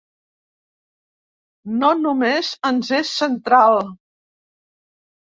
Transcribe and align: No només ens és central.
No 1.83 1.89
només 2.05 2.49
ens 2.71 2.89
és 3.01 3.13
central. 3.19 3.79